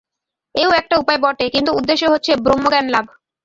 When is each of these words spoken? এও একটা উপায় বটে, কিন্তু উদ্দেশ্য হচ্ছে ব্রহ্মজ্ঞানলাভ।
এও 0.55 0.71
একটা 0.71 0.95
উপায় 0.97 1.19
বটে, 1.23 1.45
কিন্তু 1.49 1.71
উদ্দেশ্য 1.79 2.03
হচ্ছে 2.13 2.31
ব্রহ্মজ্ঞানলাভ। 2.43 3.05